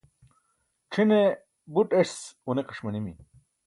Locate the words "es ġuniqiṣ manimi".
2.01-3.13